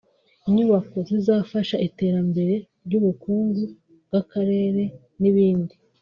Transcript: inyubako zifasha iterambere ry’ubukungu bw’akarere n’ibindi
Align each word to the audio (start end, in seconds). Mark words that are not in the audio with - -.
inyubako 0.47 0.97
zifasha 1.25 1.75
iterambere 1.87 2.53
ry’ubukungu 2.85 3.61
bw’akarere 4.07 4.83
n’ibindi 5.21 5.75